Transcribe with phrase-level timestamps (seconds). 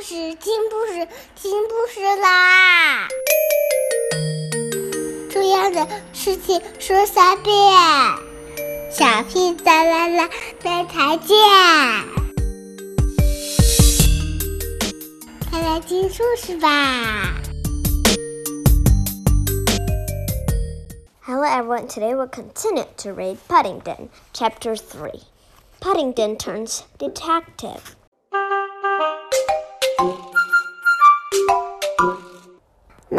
[0.00, 3.08] 事，听故事，听故事啦！
[5.30, 7.54] 重要的事情说三遍，
[8.92, 10.30] 小屁哒啦啦，
[10.62, 11.36] 明天见！
[15.50, 17.34] 快来听故事吧
[21.22, 25.22] ！Hello everyone, today we'll continue to read Paddington, Chapter Three.
[25.80, 27.97] Paddington turns detective.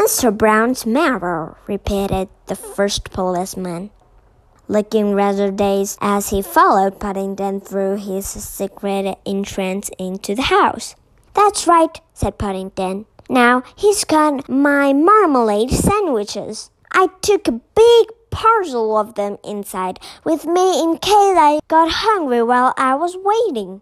[0.09, 0.35] Mr.
[0.35, 3.91] Brown's mirror, repeated the first policeman,
[4.67, 10.95] looking rather dazed as he followed Paddington through his secret entrance into the house.
[11.35, 13.05] That's right, said Paddington.
[13.29, 16.71] Now he's got my marmalade sandwiches.
[16.91, 22.41] I took a big parcel of them inside with me in case I got hungry
[22.41, 23.81] while I was waiting.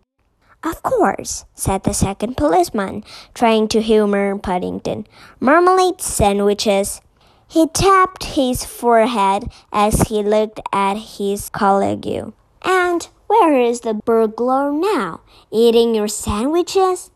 [0.63, 3.03] Of course, said the second policeman,
[3.33, 5.05] trying to humor Paddington.
[5.39, 7.01] Marmalade sandwiches.
[7.47, 12.33] He tapped his forehead as he looked at his colleague.
[12.63, 15.21] And where is the burglar now?
[15.51, 17.11] Eating your sandwiches?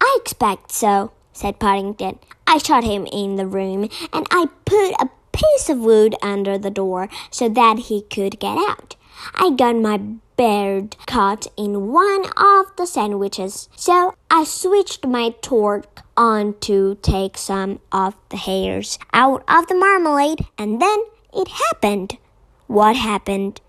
[0.00, 2.18] I expect so, said Paddington.
[2.46, 6.70] I shut him in the room and I put a piece of wood under the
[6.70, 8.96] door so that he could get out.
[9.34, 9.98] I got my
[10.36, 17.38] beard caught in one of the sandwiches, so I switched my torque on to take
[17.38, 22.18] some of the hairs out of the marmalade, and then it happened.
[22.66, 23.60] What happened?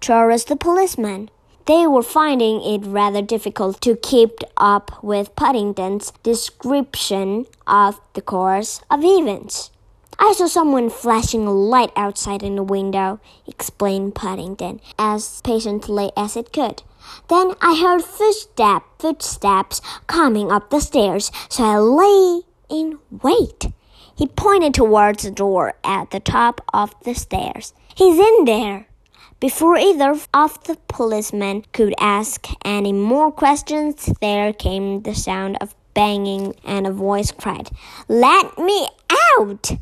[0.00, 1.30] Charles the policeman.
[1.66, 8.82] They were finding it rather difficult to keep up with Paddington's description of the course
[8.88, 9.70] of events.
[10.18, 16.36] I saw someone flashing a light outside in the window, explained Paddington, as patiently as
[16.36, 16.82] it could.
[17.28, 23.66] Then I heard footsteps, footsteps coming up the stairs, so I lay in wait.
[24.16, 27.74] He pointed towards the door at the top of the stairs.
[27.94, 28.88] He's in there.
[29.38, 35.74] Before either of the policemen could ask any more questions, there came the sound of
[35.92, 37.70] banging, and a voice cried,
[38.08, 38.88] Let me
[39.38, 39.72] out!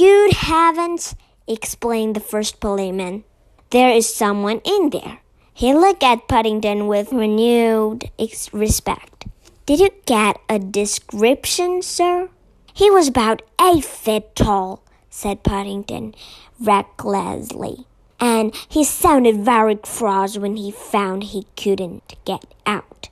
[0.00, 1.14] Good heavens,
[1.46, 3.24] explained the first policeman.
[3.68, 5.20] There is someone in there.
[5.52, 8.10] He looked at Paddington with renewed
[8.50, 9.26] respect.
[9.66, 12.30] Did you get a description, sir?
[12.72, 16.14] He was about eight feet tall, said Paddington
[16.58, 17.84] recklessly,
[18.18, 23.10] and he sounded very cross when he found he couldn't get out.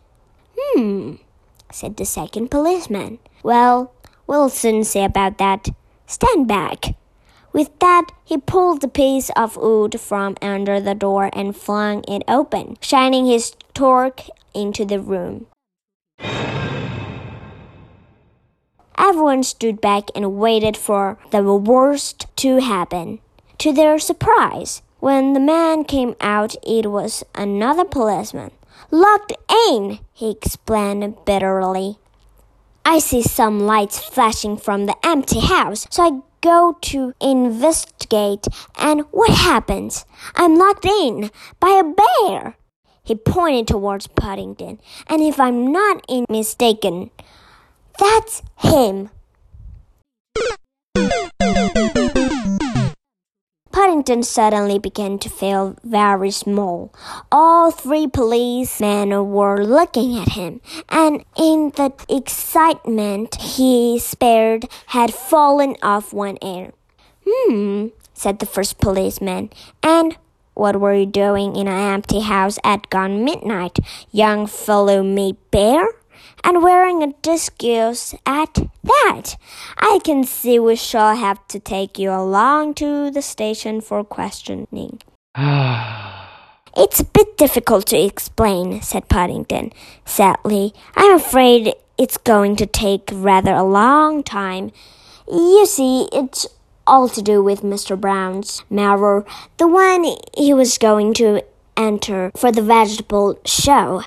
[0.59, 1.17] Hmm,
[1.71, 3.19] said the second policeman.
[3.43, 3.93] Well,
[4.27, 5.69] we'll soon see about that.
[6.09, 6.97] Stand back.
[7.53, 12.23] With that, he pulled a piece of wood from under the door and flung it
[12.27, 14.23] open, shining his torque
[14.55, 15.47] into the room.
[18.97, 23.21] Everyone stood back and waited for the worst to happen.
[23.59, 28.51] To their surprise, when the man came out, it was another policeman.
[28.91, 29.35] Locked
[29.69, 31.99] in, he explained bitterly.
[32.89, 38.47] I see some lights flashing from the empty house, so I go to investigate,
[38.79, 40.07] and what happens?
[40.35, 42.57] I'm locked in by a bear.
[43.05, 47.11] He pointed towards Paddington, and if I'm not mistaken,
[47.99, 49.11] that's him.
[54.09, 56.91] Paddington suddenly began to feel very small.
[57.31, 64.65] All three policemen were looking at him, and in the excitement he spared
[64.97, 66.73] had fallen off one ear.
[67.29, 69.51] Hmm, said the first policeman.
[69.83, 70.17] And
[70.55, 73.79] what were you doing in an empty house at gone midnight,
[74.11, 75.87] young fellow me bear?
[76.45, 79.37] And wearing a disguise at that.
[79.79, 85.01] I can see we shall have to take you along to the station for questioning.
[85.37, 89.73] it's a bit difficult to explain, said Paddington
[90.05, 90.73] sadly.
[90.97, 94.73] I'm afraid it's going to take rather a long time.
[95.31, 96.47] You see, it's
[96.87, 98.01] all to do with Mr.
[98.01, 99.25] Brown's mirror,
[99.59, 100.05] the one
[100.37, 101.45] he was going to
[101.77, 104.03] enter for the vegetable show.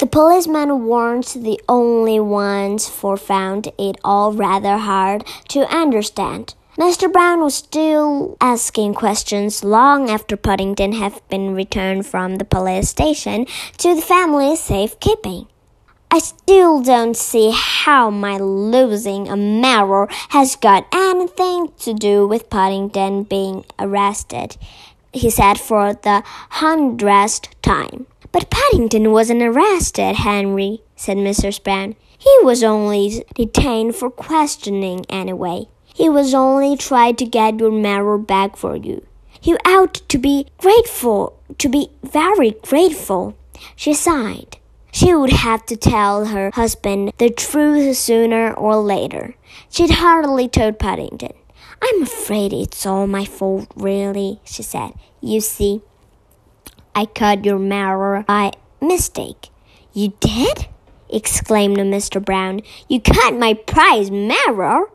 [0.00, 6.54] The policeman warns the only ones for found it all rather hard to understand.
[6.78, 7.12] Mr.
[7.12, 13.44] Brown was still asking questions long after Paddington had been returned from the police station
[13.76, 15.48] to the family's safekeeping.
[16.10, 22.48] I still don't see how my losing a mirror has got anything to do with
[22.48, 24.56] Paddington being arrested,
[25.12, 28.06] he said for the hundredth time.
[28.32, 31.62] But Paddington wasn't arrested, Henry, said Mrs.
[31.62, 31.96] Brown.
[32.16, 35.66] He was only detained for questioning anyway.
[35.94, 39.04] He was only trying to get your mirror back for you.
[39.42, 43.36] You ought to be grateful, to be very grateful.
[43.74, 44.58] She sighed.
[44.92, 49.34] She would have to tell her husband the truth sooner or later.
[49.70, 51.32] She'd hardly told Paddington.
[51.82, 54.92] I'm afraid it's all my fault, really, she said.
[55.20, 55.82] You see,
[56.94, 59.48] I cut your mirror by mistake.
[59.92, 60.66] You did?
[61.08, 62.24] exclaimed Mr.
[62.24, 62.62] Brown.
[62.88, 64.90] You cut my prize mirror?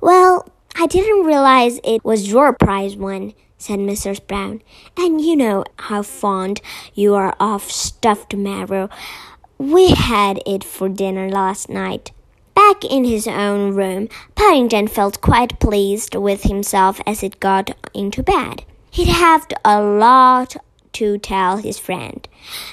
[0.00, 4.26] Well, I didn't realize it was your prize one, said Mrs.
[4.26, 4.62] Brown.
[4.96, 6.60] And you know how fond
[6.94, 8.88] you are of stuffed marrow.
[9.58, 12.10] We had it for dinner last night.
[12.54, 18.22] Back in his own room, Paddington felt quite pleased with himself as he got into
[18.22, 18.64] bed.
[18.90, 20.56] He'd have a lot
[20.94, 22.26] to tell his friend.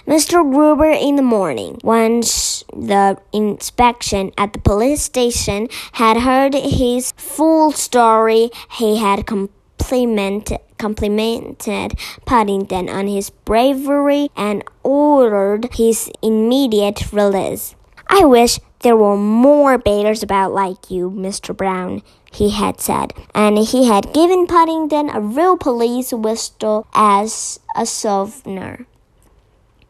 [0.08, 0.50] Mr.
[0.50, 7.72] Gruber in the morning, once the inspection at the police station had heard his full
[7.72, 11.94] story, he had complimented, complimented
[12.26, 17.76] Paddington on his bravery and ordered his immediate release.
[18.14, 21.56] I wish there were more beggars about like you, Mr.
[21.56, 27.86] Brown, he had said, and he had given Paddington a real police whistle as a
[27.86, 28.86] souvenir.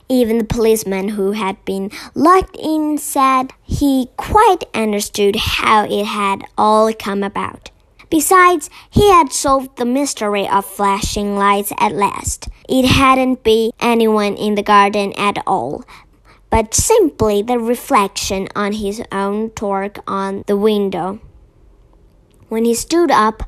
[0.07, 6.43] Even the policeman who had been locked in said he quite understood how it had
[6.59, 7.71] all come about.
[8.11, 12.49] Besides, he had solved the mystery of flashing lights at last.
[12.69, 15.85] It hadn't been anyone in the garden at all,
[16.51, 21.19] but simply the reflection on his own torque on the window.
[22.49, 23.41] When he stood up,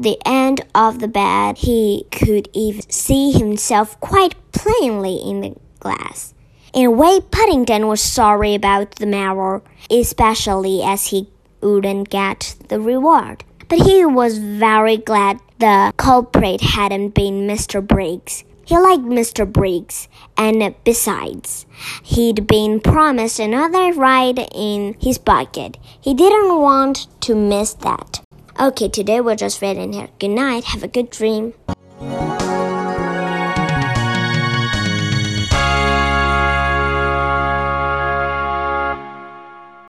[0.00, 6.34] the end of the bed, he could even see himself quite plainly in the glass.
[6.72, 11.28] In a way, Paddington was sorry about the mirror, especially as he
[11.60, 13.44] wouldn't get the reward.
[13.68, 17.86] But he was very glad the culprit hadn't been Mr.
[17.86, 18.44] Briggs.
[18.68, 19.50] He liked Mr.
[19.50, 21.64] Briggs, and besides,
[22.02, 25.78] he'd been promised another ride in his bucket.
[25.98, 28.20] He didn't want to miss that.
[28.60, 30.10] Okay, today we're just reading here.
[30.18, 31.54] Good night, have a good dream.